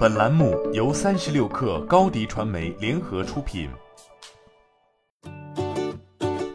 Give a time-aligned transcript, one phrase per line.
[0.00, 3.68] 本栏目由三十六氪高低传媒联合出品。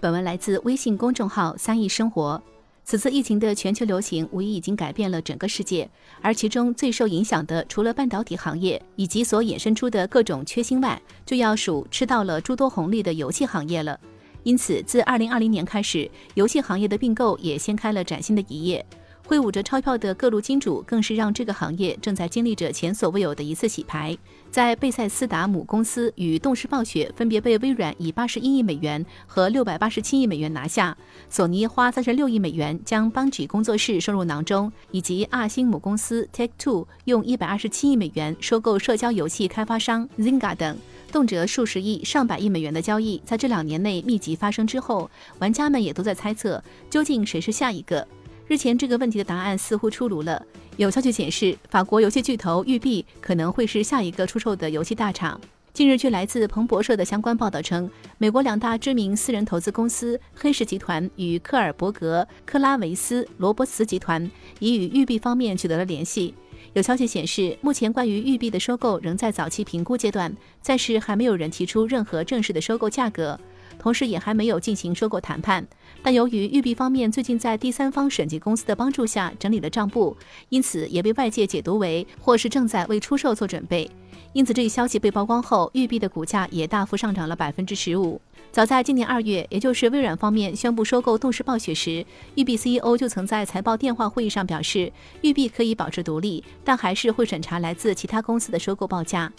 [0.02, 2.42] 本文来自微信公众号“三亿生活”。
[2.84, 5.88] 此次疫情的全球流行，无疑已经改变了整个世界，
[6.24, 14.00] 而其中最受影响的，除了半导体行业以及所衍生出的各种缺芯外，就要数吃到了诸多红利的游戏行业了。
[14.42, 18.84] 因此，自二零二零年开始，游戏行业的并购也掀开了崭新的一页。
[19.26, 24.16] 挥舞着钞票的各路金主，更是让这个行业正在经历着前所未有的一次洗牌。
[24.52, 30.96] 在贝塞斯达母公司与动视暴雪分别被微软以八十一亿美元和六百八十七亿美元拿下，
[31.30, 40.78] 索尼花三十六亿美元将邦吉工作室收入囊中，以及二星母公司 Take Two 用一百二十七亿美元收购社交游戏开发商 Zynga 等，
[41.12, 48.08] 动辄数十亿、上百亿美元的交易，在这两年内密集发生之后，玩家们也都在猜测，究竟谁是下一个。
[48.48, 50.40] 日前，这个问题的答案似乎出炉了。
[50.78, 55.42] 有消息显示，法国游戏巨头育碧可能会是下一个出售的游戏大厂。
[55.74, 66.36] 近日，据来自彭博社的相关报道称，美国两大知名私人投资公司黑石集团与科尔伯格、克拉维斯、罗伯茨集团已与育碧方面取得了联系。
[66.74, 73.40] 有消息显示，目前关于育碧的收购仍在早期评估阶段，暂时还没有人提出任何正式的收购价格。
[73.78, 75.66] 同时也还没有进行收购谈判，
[76.02, 80.16] 但由于育碧方面最近在第三方审计公司的帮助下整理了账簿，
[80.50, 83.90] 因此也被外界解读为或是正在为出售做准备。
[84.34, 88.20] 因此这一消息被曝光后，育碧的股价也大幅上涨了百分之十五。
[88.52, 99.32] 早在今年二月，也就是微软方面宣布收购动视暴雪时，育碧 CEO 就曾在财报电话会议上表示，育碧可以保持独立，但还是会审查来自其他公司的收购报价。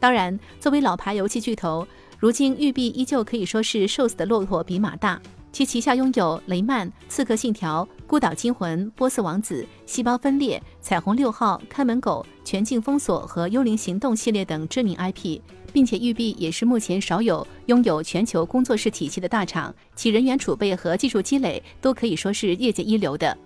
[0.00, 1.86] 当然，作为老牌游戏巨头。
[2.20, 5.22] 如今，育碧依旧可以说是瘦死的骆驼比马大。
[5.52, 15.38] 其旗下拥有《雷曼》《刺客信条》《孤岛惊魂》《波斯王子》《细胞分裂》《彩虹六号》《看门狗》《全境封锁》和《幽灵行动》系列等知名 IP，
[15.72, 23.36] 并且育碧也是目前少有拥有全球工作室体系的大厂，其人员储备和技术积累都可以说是业界一流的。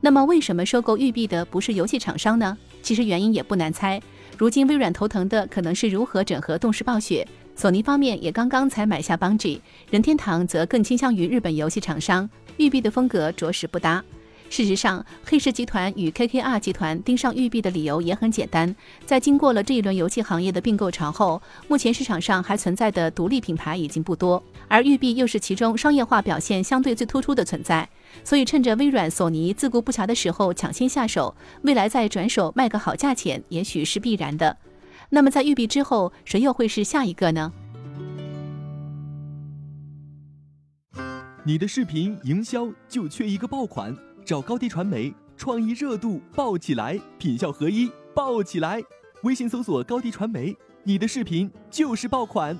[0.00, 2.56] 那么，为什么收购育碧的不是游戏厂商呢？
[2.80, 4.00] 其实原因也不难猜。
[4.38, 7.26] 如今，微软头疼的可能是如何整合动视暴雪。
[7.60, 9.60] 索尼方面也刚刚才买下邦 y
[9.90, 12.26] 任天堂则更倾向于日本游戏厂商，
[12.56, 14.02] 育碧的风格着实不搭。
[14.48, 27.86] 事实上，黑石集团与 KKR 集团盯上育碧的理由也很简单，在经过了这一轮游戏行业的并购潮后，目前市场上还存在的独立品牌已经不多，而育碧又是其中商业化表现相对最突出的存在，
[28.24, 34.56] 所以趁着微软、索尼自顾不暇的时候抢先下手，未来再转手卖个好价钱，也许是必然的。
[35.10, 37.52] 那么在育碧之后，谁又会是下一个呢？
[41.44, 48.80] 你的视频营销就缺一个爆款，找高低传媒，创意热度爆起来，品效合一爆起来。
[49.22, 52.56] 微信搜索高低传媒，你的视频就是爆款。